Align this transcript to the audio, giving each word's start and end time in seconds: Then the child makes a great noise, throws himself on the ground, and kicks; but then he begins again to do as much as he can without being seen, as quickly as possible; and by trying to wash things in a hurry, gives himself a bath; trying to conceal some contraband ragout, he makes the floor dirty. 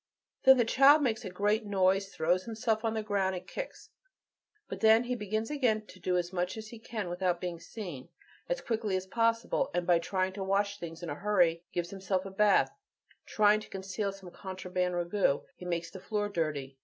Then 0.45 0.57
the 0.57 0.65
child 0.65 1.03
makes 1.03 1.23
a 1.25 1.29
great 1.29 1.63
noise, 1.63 2.07
throws 2.09 2.45
himself 2.45 2.83
on 2.83 2.95
the 2.95 3.03
ground, 3.03 3.35
and 3.35 3.45
kicks; 3.45 3.91
but 4.67 4.79
then 4.79 5.03
he 5.03 5.13
begins 5.13 5.51
again 5.51 5.85
to 5.85 5.99
do 5.99 6.17
as 6.17 6.33
much 6.33 6.57
as 6.57 6.69
he 6.69 6.79
can 6.79 7.07
without 7.07 7.39
being 7.39 7.59
seen, 7.59 8.09
as 8.49 8.61
quickly 8.61 8.95
as 8.95 9.05
possible; 9.05 9.69
and 9.75 9.85
by 9.85 9.99
trying 9.99 10.33
to 10.33 10.43
wash 10.43 10.79
things 10.79 11.03
in 11.03 11.11
a 11.11 11.13
hurry, 11.13 11.61
gives 11.71 11.91
himself 11.91 12.25
a 12.25 12.31
bath; 12.31 12.71
trying 13.27 13.59
to 13.59 13.69
conceal 13.69 14.11
some 14.11 14.31
contraband 14.31 14.95
ragout, 14.95 15.43
he 15.55 15.65
makes 15.65 15.91
the 15.91 15.99
floor 15.99 16.29
dirty. 16.29 16.79